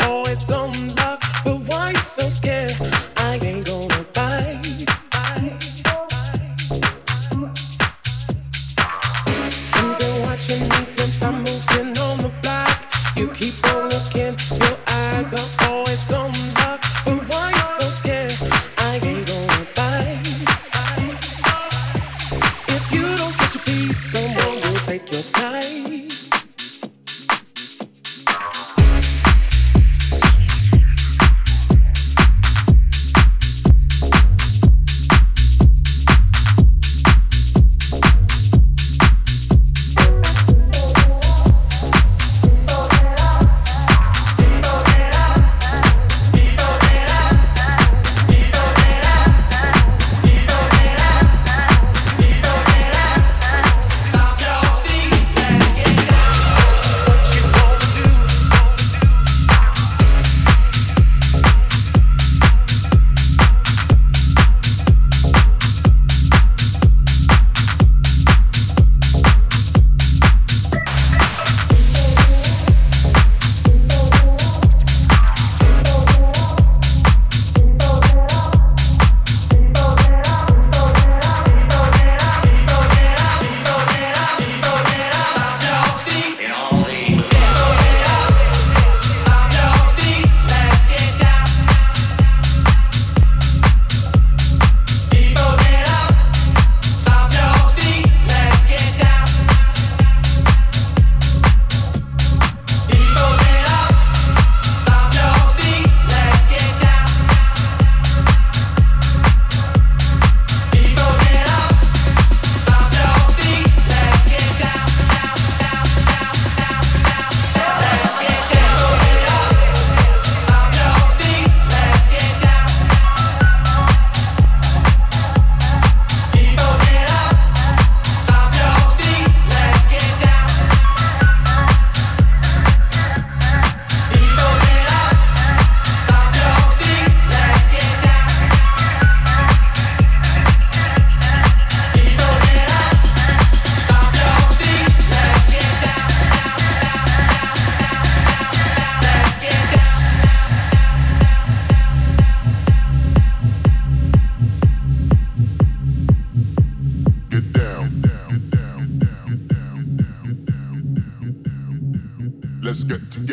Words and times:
Oh, 0.00 0.24
it's 0.28 0.50
on 0.50 0.97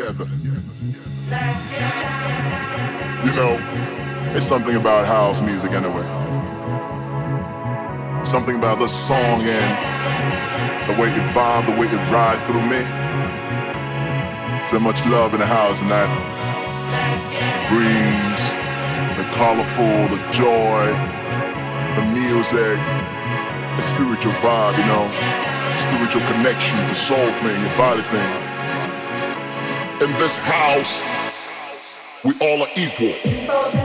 together. 0.06 0.26
You 3.26 3.34
know, 3.34 3.58
it's 4.36 4.46
something 4.46 4.76
about 4.76 5.06
house 5.06 5.42
music 5.42 5.72
anyway. 5.72 6.06
Something 8.24 8.58
about 8.58 8.80
the 8.80 8.88
song 8.88 9.42
and 9.42 10.90
the 10.90 11.02
way 11.02 11.10
it 11.10 11.26
vibe, 11.34 11.66
the 11.66 11.74
way 11.74 11.88
it 11.88 12.12
ride 12.14 12.44
through 12.46 12.62
me. 12.62 12.82
So 14.64 14.80
much 14.80 15.06
love 15.06 15.34
in 15.34 15.40
the 15.40 15.46
house 15.46 15.82
and 15.82 15.90
that 15.90 16.10
breeze, 17.70 18.46
the 19.18 19.26
colorful, 19.34 20.10
the 20.10 20.22
joy, 20.32 20.86
the 21.98 22.06
music, 22.14 22.78
the 23.78 23.82
spiritual 23.82 24.34
vibe, 24.34 24.78
you 24.78 24.86
know, 24.86 25.06
spiritual 25.78 26.22
connection, 26.34 26.78
the 26.88 26.96
soul 26.96 27.32
thing, 27.42 27.64
the 27.64 27.78
body 27.78 28.02
thing. 28.02 28.45
In 30.02 30.12
this 30.20 30.36
house, 30.36 31.02
we 32.26 32.34
all 32.42 32.64
are 32.64 32.70
equal. 32.76 33.85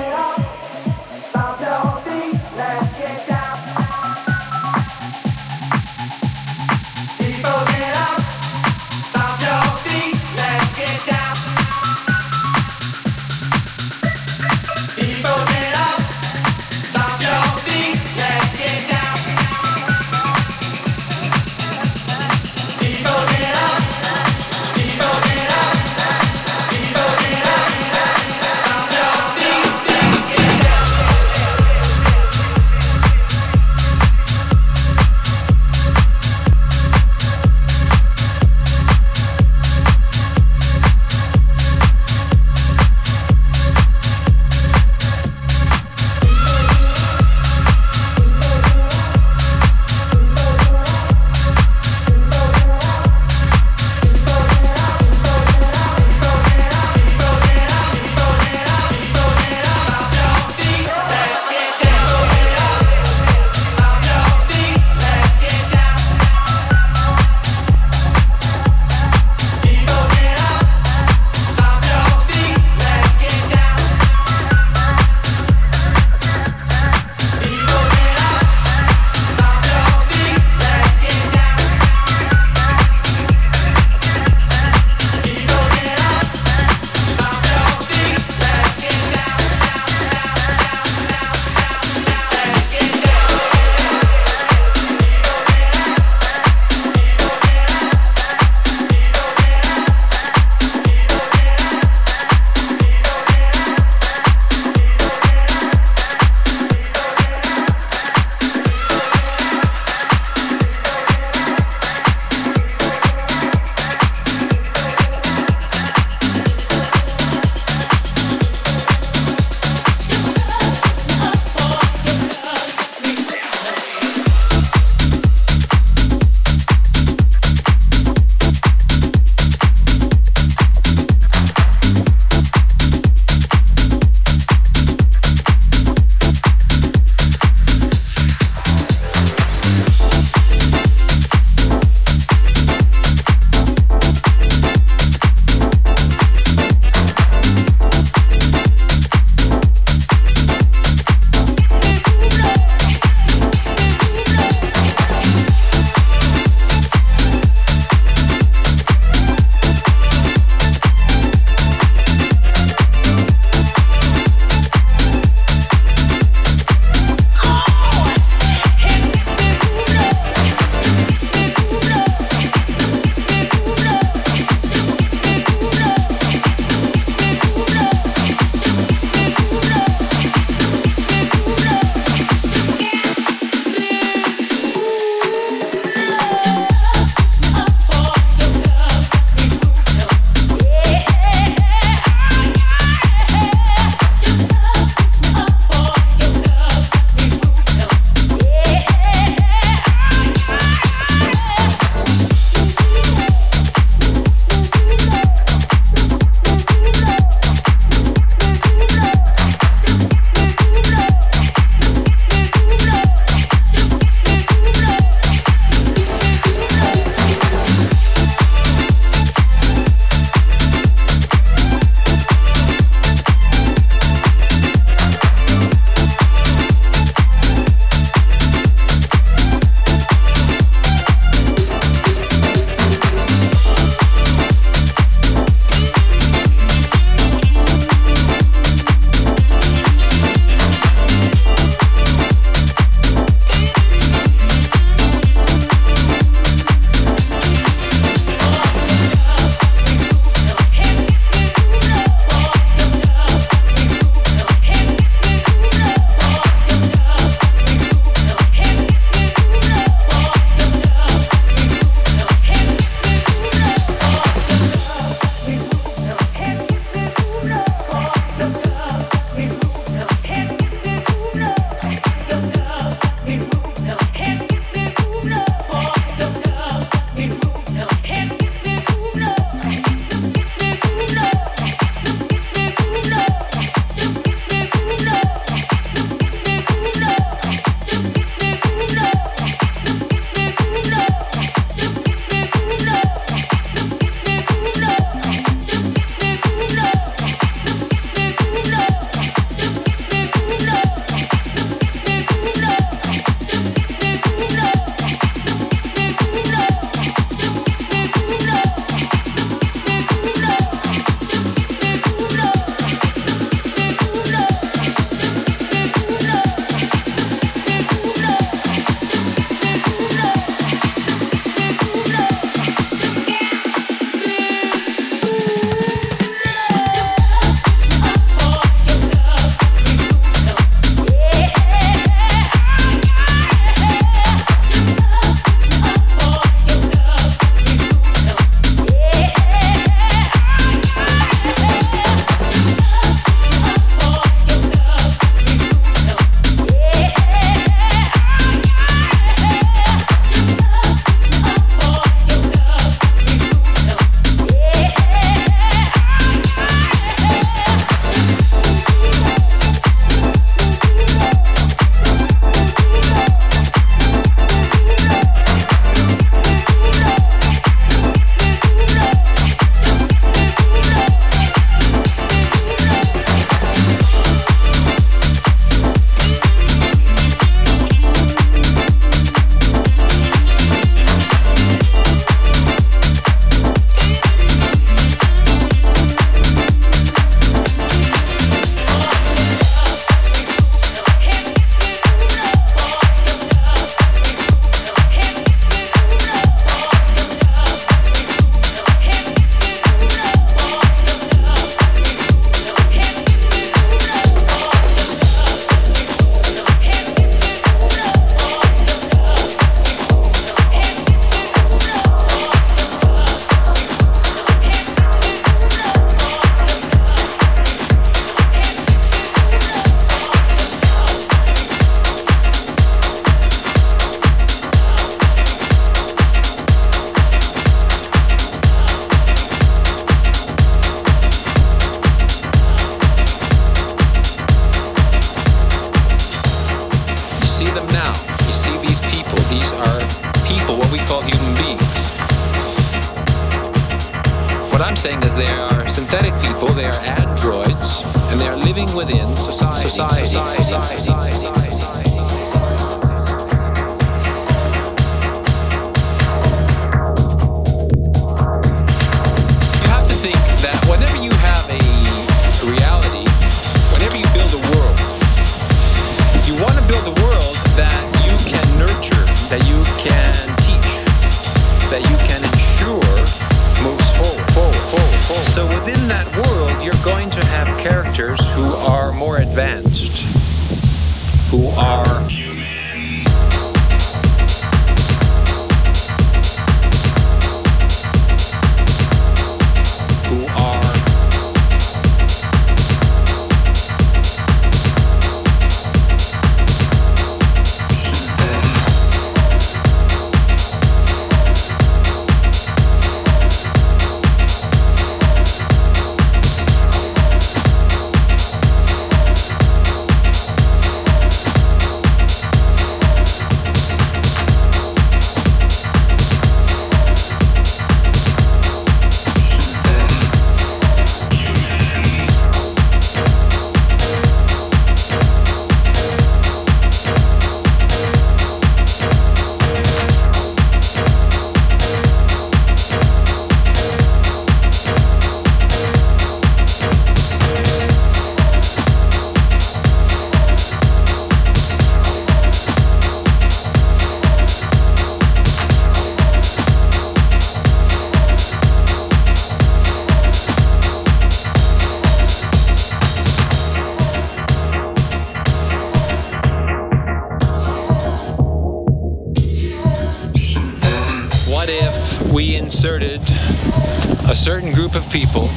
people. 565.11 565.50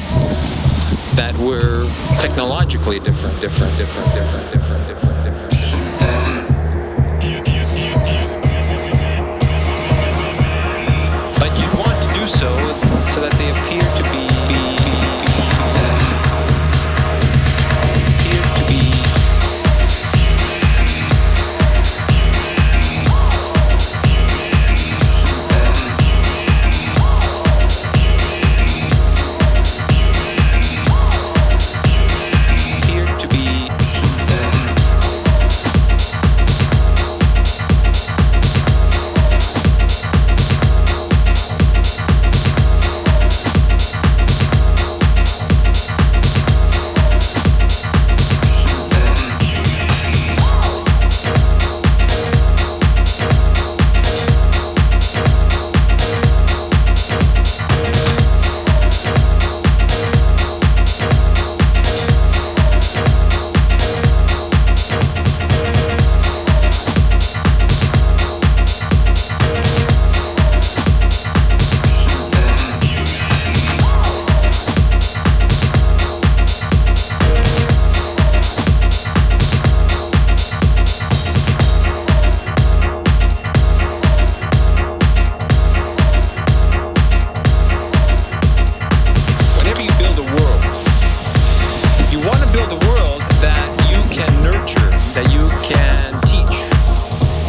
You 92.14 92.20
want 92.20 92.36
to 92.36 92.52
build 92.52 92.70
a 92.70 92.76
world 92.86 93.22
that 93.42 93.68
you 93.90 94.00
can 94.08 94.40
nurture, 94.40 94.88
that 95.14 95.32
you 95.32 95.40
can 95.66 96.20
teach, 96.22 96.56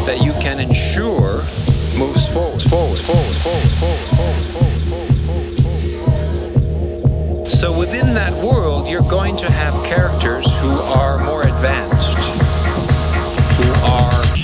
that 0.07 0.21
you 0.23 0.33
can 0.41 0.59
ensure 0.59 1.43
moves 1.95 2.25
forward, 2.25 2.63
forward, 2.63 2.97
forward, 2.97 3.35
forward, 3.35 3.69
forward, 3.77 4.01
forward, 4.15 4.45
forward, 4.49 4.81
forward, 4.89 5.59
forward. 7.37 7.51
So 7.51 7.77
within 7.77 8.15
that 8.15 8.33
world, 8.43 8.87
you're 8.89 9.03
going 9.03 9.37
to 9.37 9.51
have 9.51 9.75
characters 9.85 10.47
who 10.55 10.79
are 10.79 11.19
more 11.23 11.43
advanced, 11.43 12.17
who 13.59 13.71
are 13.85 14.34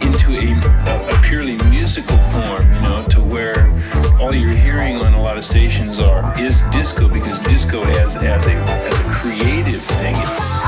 into 0.00 0.32
a, 0.32 1.16
a, 1.16 1.20
purely 1.22 1.56
musical 1.64 2.18
form, 2.18 2.72
you 2.72 2.80
know, 2.80 3.06
to 3.10 3.20
where 3.20 3.70
all 4.20 4.34
you're 4.34 4.52
hearing 4.52 4.96
on 4.96 5.14
a 5.14 5.20
lot 5.20 5.36
of 5.36 5.44
stations 5.44 6.00
are 6.00 6.38
is 6.38 6.62
disco 6.70 7.08
because 7.08 7.38
disco 7.40 7.82
as 7.84 8.16
as 8.16 8.46
a 8.46 8.52
as 8.52 8.98
a 8.98 9.04
creative 9.04 9.80
thing. 9.80 10.59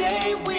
day 0.00 0.49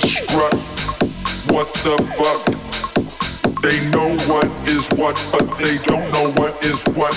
What 0.00 1.68
the 1.84 1.96
fuck? 2.16 2.46
They 3.60 3.90
know 3.90 4.16
what 4.32 4.46
is 4.66 4.88
what, 4.96 5.20
but 5.30 5.58
they 5.58 5.76
don't 5.84 6.10
know 6.12 6.32
what 6.40 6.64
is 6.64 6.80
what. 6.94 7.12